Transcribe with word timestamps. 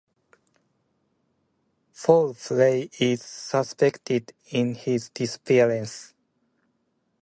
Foul 1.93 2.33
play 2.33 2.89
is 2.99 3.21
suspected 3.21 4.33
in 4.49 4.73
her 4.73 4.97
disappearance. 5.13 6.15